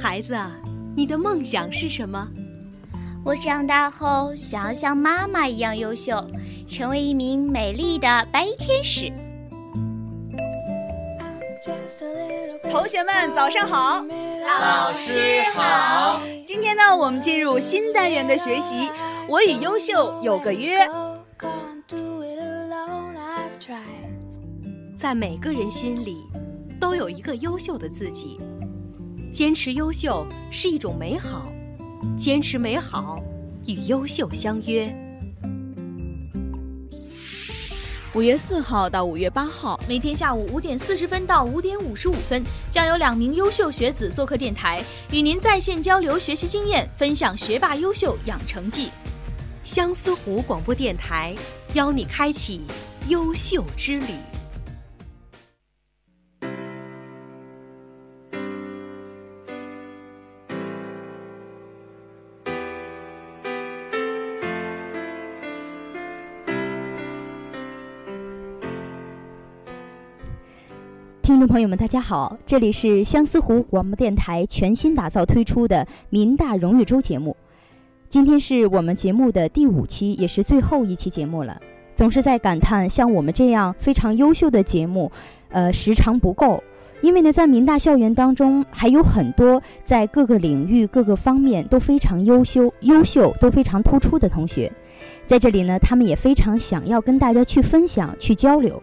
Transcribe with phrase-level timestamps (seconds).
[0.00, 0.52] 孩子啊，
[0.94, 2.28] 你的梦想是什么？
[3.24, 6.24] 我长大后想要像妈妈一样优秀，
[6.68, 9.12] 成为一名美丽的白衣天使。
[12.70, 14.04] 同学们，早上好！
[14.46, 16.20] 老师好！
[16.44, 18.90] 今天呢，我们进入新单元的学习。
[19.28, 20.78] 我与优秀有个约。
[24.96, 26.16] 在每个人心里，
[26.80, 28.38] 都有一个优秀的自己。
[29.36, 31.52] 坚持优秀是一种美好，
[32.16, 33.22] 坚持美好
[33.66, 34.90] 与优秀相约。
[38.14, 48.88] 五月四号到五月八号，每天下午五点四十分到五点五十五分，将有两名优秀学子做客电台，与您在线交流学习经验，分享学霸优秀养成记。
[49.62, 51.36] 相思湖广播电台
[51.74, 52.62] 邀你开启
[53.08, 54.14] 优秀之旅。
[71.26, 77.36] 听众朋友们，大家好，这里是相思湖广播电台全新打造推出的民大荣誉周节目。
[78.08, 81.60] 今天是我们节目的第五期，也是最后一期节目了。
[81.96, 85.10] 总是在感叹，像我们这样非常优秀的节目，
[85.48, 86.62] 呃，时长不够。
[87.00, 94.72] 因为呢，在民大校园当中，还有很多在各个领域、各个方面都非常优秀、优秀、都非常突出的同学，
[95.26, 98.80] 在这里呢，他们也非常想要跟大家去分享、去交流。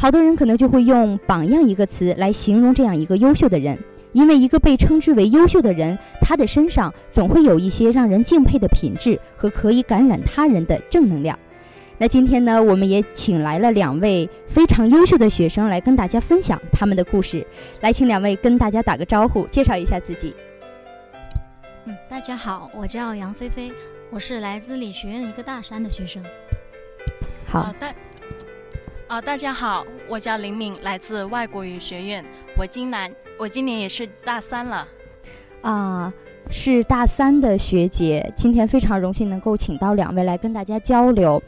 [0.00, 3.76] 好多人可能就会用“榜样”一个词来形容这样一个优秀的人，
[4.12, 11.36] 因为一个被称之为优秀的人，他的身上总会有一些让人敬佩的品质和可以感染他人的正能量。
[11.98, 17.44] 那今天呢，我们也请来了两位非常优秀的学生来跟大家分享他们的故事。
[17.80, 20.32] 来，请两位跟大家打个招呼，介绍一下自己。
[21.86, 23.72] 嗯，大家好，我叫杨菲菲，
[24.10, 26.22] 我是来自理学院一个大三的学生。
[27.46, 27.92] 好的。
[29.08, 32.22] 啊，大家好，我叫林敏，来自外国语学院。
[32.58, 34.86] 我今年我今年也是大三了。
[35.62, 36.12] 啊，
[36.50, 41.42] 是大三的学姐，今天非常荣幸能够请到两位来跟大家交流。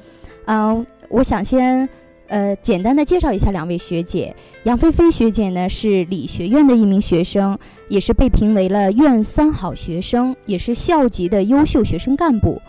[0.46, 1.86] 嗯，我想先
[2.28, 4.34] 呃简单的介绍一下两位学姐。
[4.62, 7.58] 杨菲菲学姐呢是理学院的一名学生，
[7.90, 12.62] 也是被评为了院三好学生，也是校级的优秀学生干部。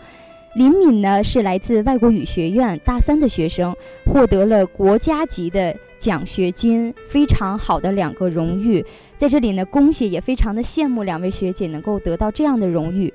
[0.54, 3.74] 林敏呢是来自外国语学院大三的学生，
[4.04, 8.84] 获得了国家级的奖学金，非常好的两个荣誉。
[9.16, 13.12] 在这里呢，恭喜也非常的羡慕两位学姐能够得到这样的荣誉。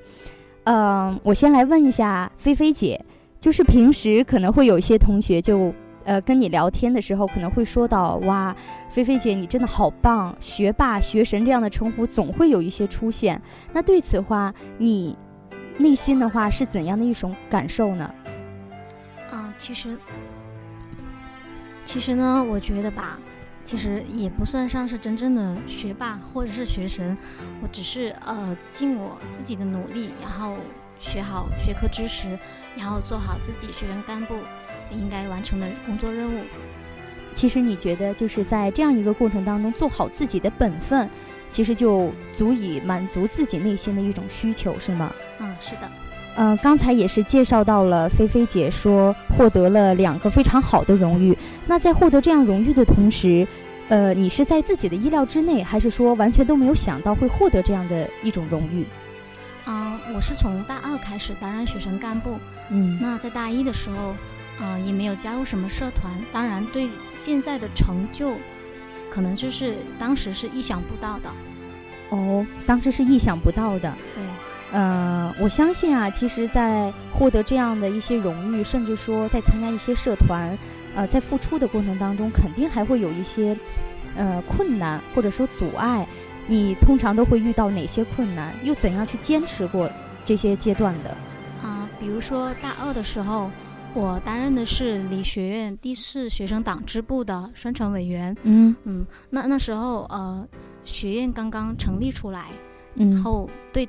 [0.64, 3.00] 嗯，我先来问一下菲菲姐，
[3.40, 5.72] 就是平时可能会有一些同学就
[6.04, 8.54] 呃跟你聊天的时候，可能会说到哇，
[8.90, 13.40] 菲菲姐你真的好棒，学霸、学神这样的称呼总会有一些出现。
[13.72, 15.16] 那对此话你？
[15.78, 18.12] 内心的话是怎样的一种感受呢？
[19.30, 19.96] 啊，其实，
[21.84, 23.18] 其实呢，我觉得吧，
[23.62, 27.16] 其实也不算上是真正的学霸或者是学神，
[27.62, 30.56] 我只是呃尽我自己的努力，然后
[30.98, 32.38] 学好学科知识，
[32.76, 34.34] 然后做好自己学生干部
[34.90, 36.40] 应该完成的工作任务。
[37.34, 41.08] 其实你觉得就是在这样一个过程当中做好自己的本分。
[41.50, 45.12] 其实就足以满足自己内心的一种需求，是吗？
[45.38, 45.88] 嗯，是的。
[46.36, 51.36] 嗯，刚才也是介绍到了菲菲姐说获得了两个非常好的荣誉。
[51.66, 53.44] 那在获得这样荣誉的同时，
[53.88, 58.84] 呃，你是在自己的意料之内，还是说完全都没有想到会获得这样的一种荣誉？
[59.66, 62.38] 嗯，我是从大二开始担任学生干部。
[62.70, 64.14] 嗯，那在大一的时候，
[64.64, 66.12] 啊，也没有加入什么社团。
[66.32, 68.34] 当然，对现在的成就。
[69.10, 71.30] 可能就是当时是意想不到的，
[72.10, 73.92] 哦，当时是意想不到的。
[74.14, 74.24] 对，
[74.72, 80.56] 呃，我相信啊，其实，在获得这样的一些荣誉，甚至说在参加一些社团，
[80.94, 83.56] 呃，在付出的过程当中，肯定还会有一些
[84.16, 86.06] 呃困难或者说阻碍。
[86.46, 88.54] 你通常都会遇到哪些困难？
[88.62, 89.90] 又怎样去坚持过
[90.24, 91.10] 这些阶段的？
[91.62, 93.50] 啊，比如说大二的时候。
[93.94, 98.36] 我担任的是理学院第四学生党支部的宣传委员。
[98.42, 100.46] 嗯嗯，那那时候呃，
[100.84, 102.48] 学院刚刚成立出来，
[102.94, 103.88] 然后对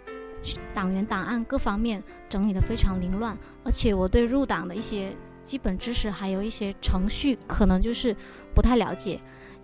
[0.74, 8.16] 党员档案各方面整理的非常凌乱，而且我对入党的一些基本知识还有一些程序可能就是
[8.56, 9.19] 不太了解。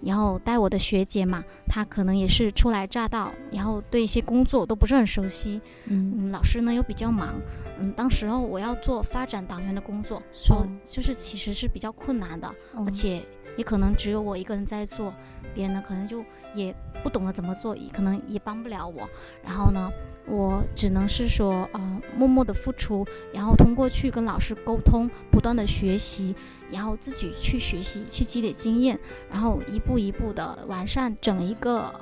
[0.05, 5.59] 然后带我的学姐嘛，她可能也是初来乍到，然后对一些工作都不是很熟悉。
[5.85, 7.33] 嗯，老师呢又比较忙。
[7.79, 13.21] 嗯，当时候我要做发展党员的工作，说就是其实是比较困难的，而且
[13.57, 15.13] 也可能只有我一个人在做。
[15.55, 16.23] 别人呢可能就
[16.53, 19.09] 也不懂得怎么做，可能也帮不了我。
[19.43, 19.89] 然后呢，
[20.27, 26.35] 我只能是说，呃，默默的付出，然后通过去跟老师沟通，不断的学习，
[26.69, 28.99] 然后自己去学习，去积累经验，
[29.31, 31.93] 然后一步一步的完善整一个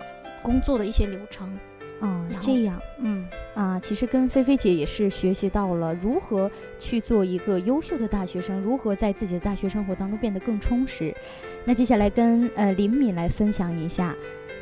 [0.42, 1.58] 工作的一些流程。
[2.06, 11.16] 哦这样嗯，啊，其实跟菲菲姐也是学习到了如何去做一个优秀的大学生，如何在自己的大学生活当中变得更充实。
[11.64, 14.14] 那接下来跟呃林敏来分享一下。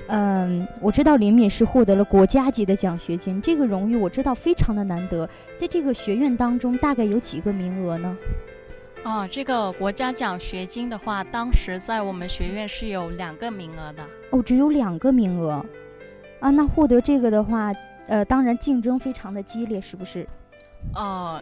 [0.08, 5.28] 嗯，我知道林敏是获得了国家级的奖学金，这个荣誉我知道非常的难得。
[5.60, 8.18] 在这个学院当中，大概有几个名额呢？
[9.04, 14.06] 哦，这个国家奖学金的话，当时在我们学院是有两个名额的。
[14.32, 15.66] 哦，只有两个名额，
[16.42, 17.72] 啊，那获得这个的话，
[18.08, 20.28] 呃，当然竞争非常的激烈，是不是？
[20.96, 21.42] 呃，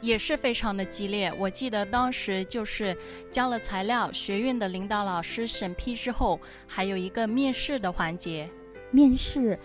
[0.00, 1.30] 也是非常的激烈。
[1.36, 2.96] 我记得当时就是
[3.30, 8.48] 交了材料，学院的领导老师审批之后，还有一个面试的环节。
[8.92, 9.58] 面试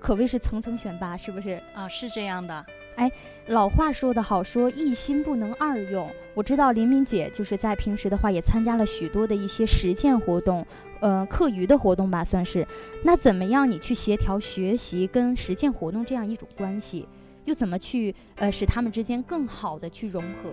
[0.00, 1.62] 可谓是层层选拔，是不是？
[1.72, 2.66] 啊、是这样的。
[2.96, 3.10] 哎
[3.46, 6.08] 老话说得好，说一心不能二用。
[6.34, 10.64] 我知道林敏姐就是在平时的话也参加了许多的一些实践活动，
[11.00, 12.66] 呃，课余的活动吧，算是。
[13.02, 17.08] 那怎么样你去协调学习跟实践活动这样一种关系，
[17.46, 20.52] 又怎么去呃使他们之间更好的去融合？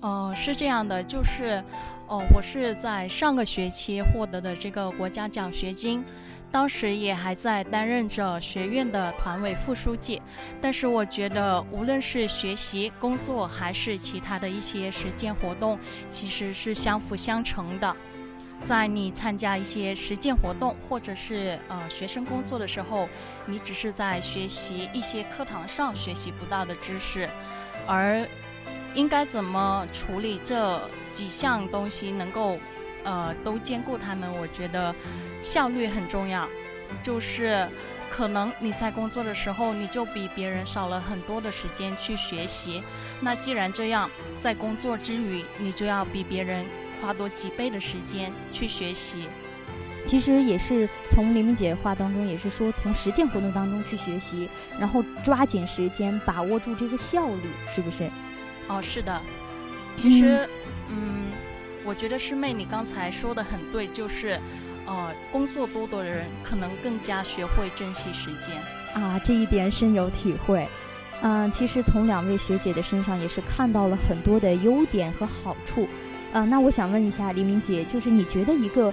[0.00, 1.62] 哦、是这样的，就是，
[2.08, 6.04] 哦、我是在上个学期获得的这个国家奖学金，
[6.52, 10.22] 当时也还在担任着学院的团委副书记。
[10.60, 15.78] 但是我觉得，无论是学习、工作，还是其他的一些实践活动，
[16.08, 17.96] 其实是相辅相成的。
[18.62, 23.08] 在你参加一些实践活动，或者是呃学生工作的时候，
[23.44, 27.28] 你只是在学习一些课堂上学习不到的知识，
[27.88, 28.24] 而
[28.94, 32.56] 应该怎么处理这几项东西，能够
[33.04, 34.94] 呃都兼顾他们，我觉得
[35.40, 36.48] 效率很重要。
[37.02, 37.66] 就是
[38.10, 42.82] 可能你在工作的时候，你就比别人少了很多的时间去学习。
[43.20, 46.64] 那既然这样，在工作之余，你就要比别人
[47.00, 49.26] 花多几倍的时间去学习。
[50.04, 58.10] 其实也是从黎明姐话当中，也是说从实践活动当中去学习，然后抓紧时间，把握住这个效率，是不是？
[58.68, 59.20] 哦，是的，
[59.94, 60.48] 其实，
[60.88, 61.30] 嗯，
[61.84, 64.38] 我觉得师妹你刚才说的很对，就是，
[64.86, 68.56] 呃，工作多的人可能更加学会珍惜时间。
[68.94, 70.66] 啊，这一点深有体会。
[71.24, 75.86] 嗯、其实从两位学姐的身上也是看到了很多的优点和好处。
[76.32, 78.92] 呃，那我想问一下李明姐，就是你觉得一个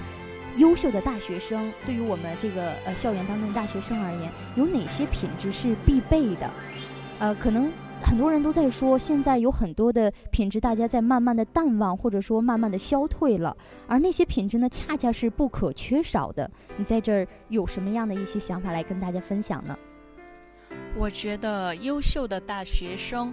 [0.57, 6.49] 优秀的大学生，对于我们这个呃校园当中的大学生而言，有哪些品质是必备的？
[7.17, 13.55] 呃，可能很多人都在说，现在有很多的品质大家在慢慢的淡忘，或者说慢慢的消退了，
[13.87, 16.49] 而那些品质呢，恰恰是不可缺少的。
[16.77, 19.77] 你在这儿有什么样的一些想法来跟大家分享呢？
[20.97, 23.31] 我觉得优秀的大学生，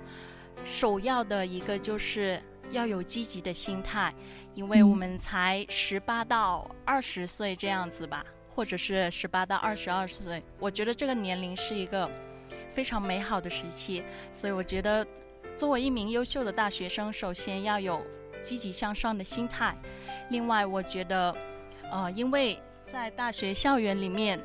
[0.62, 2.38] 首要的一个就是
[2.70, 4.12] 要有积极的心态，
[4.54, 8.24] 因为嗯我们才十八到二十岁这样子吧，
[8.54, 12.08] 或者是十八到二十二岁，我觉得这个年龄是一个
[12.76, 15.06] 非常美好的时期，所以我觉得
[15.56, 18.05] 作为一名优秀的大学生，首先要有
[18.43, 19.75] 积极向上的心态。
[20.28, 21.34] 另外，我觉得，
[21.90, 24.38] 呃，因为在大学校园里面。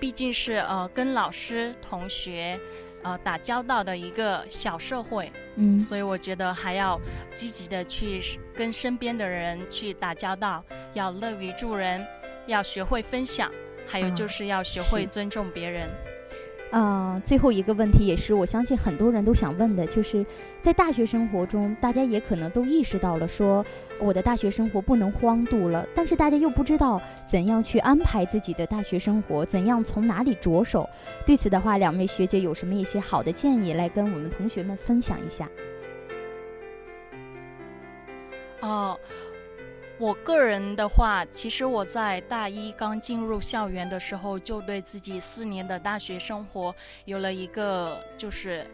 [0.00, 2.58] 毕竟是呃跟老师、同学，
[3.04, 7.00] 呃打交道的一个小社会，嗯所以我觉得还要
[7.32, 8.20] 积极的去
[8.52, 12.04] 跟身边的人去打交道，要乐于助人，
[12.48, 13.48] 要学会分享，
[13.86, 15.88] 还有啊就是要学会尊重别人。
[16.72, 20.24] 啊、最后一个问题也是我相信很多人都想问的，就是
[20.62, 23.62] 在大学生活中，大家也可能都意识到了说，
[24.00, 30.88] 我的大学生活不能荒度了，但是大家又不知道怎样去安排自己的大学生活，怎样从哪里着手。
[31.26, 35.46] 对此的话，两位学姐有什么一些好的建议来跟我们同学们分享一下？
[38.62, 38.98] 哦、
[40.02, 48.66] 我个人的话，其实我在大一刚进入校园的时候，就对自己四年的大学生活有了一个就是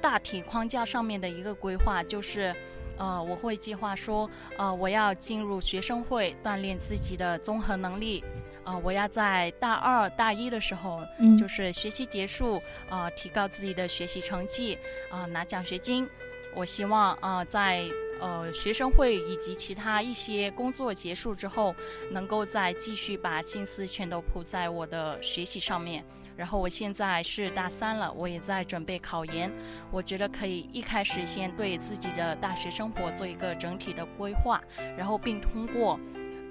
[0.00, 2.54] 大体框架上面的一个规划，就是。
[2.98, 8.22] 呃，我会计划说，呃，我要进入学生会，锻炼自己的综合能力。
[8.62, 14.76] 呃，我要在大二、大一的时候，嗯就是学习结束，呃，提高自己的学习成绩，
[15.10, 16.06] 啊、拿奖学金。
[16.54, 17.84] 我希望啊、呃在
[18.20, 21.74] 呃学生会以及其他一些工作结束之后，
[22.10, 26.04] 能够再继续把心思全都扑在我的学习上面。
[26.36, 29.50] 然后我现在是大三了，我也在准备考研。
[29.90, 34.60] 我觉得可以一开始先对自己的大学生活做一个整体的规划，
[34.96, 36.00] 然后并通过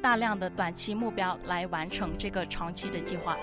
[0.02, 3.36] 大量的短期目标来完成这个长期的计划。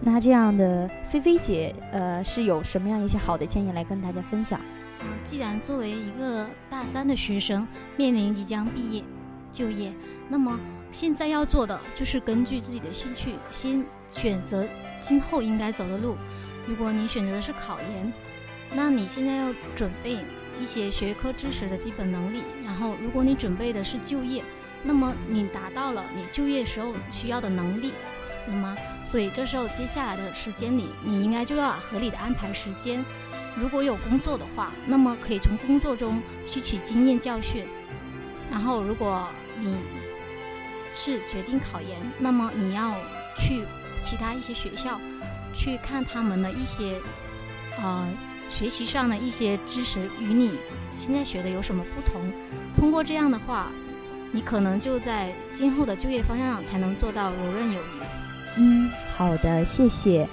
[0.00, 4.58] 那这样的菲菲姐，呃，是有什么样一些好的建议来跟大家分享？
[5.00, 9.02] 嗯，既然作为一个大三的学生面临即将毕业、
[9.52, 9.92] 就业，
[10.28, 10.58] 那么
[10.90, 14.66] 现在要做的就是根据自己的兴趣，先选择
[15.00, 16.16] 今后应该走的路。
[16.66, 18.12] 如果你选择的是考研，
[18.74, 20.18] 那你现在要准备
[20.60, 22.42] 一些学科知识的基本能力。
[22.64, 24.42] 然后，如果你准备的是就业，
[24.82, 27.92] 那么你达到了你就业时候需要的能力，
[28.46, 33.04] 那么，所以这时候接下来的时间里，你应该就要合理的安排时间。
[33.56, 37.64] 如果有工作的话，那么可以从工作中吸取经验教训。
[38.50, 39.28] 然后，如果
[39.60, 39.76] 你
[40.92, 42.94] 是决定考研，那么你要
[43.36, 43.62] 去
[44.02, 44.98] 其他一些学校
[45.54, 46.96] 去看他们的一些
[47.80, 48.08] 呃
[48.48, 50.58] 学习上的一些知识与你
[50.92, 52.32] 现在学的有什么不同。
[52.76, 53.70] 通过这样的话，
[54.32, 58.00] 你可能就在今后的就业方向上才能做到游刃有余。
[58.56, 60.26] 嗯，好的，谢谢。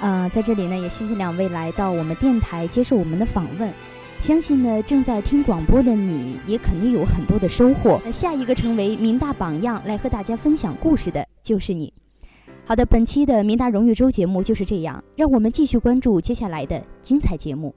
[0.00, 3.72] 呃，在这里呢，也谢谢两位来到我们电台接受我们的访问。
[4.20, 8.00] 相信呢，正在听广播的你也肯定有很多的收获。
[8.12, 11.92] 下一个成为民大榜样来和大家分享故事的就是你。
[12.64, 17.74] 好的，本期的民大荣誉周节目就是这样，让我们继续关注接下来的精彩节目。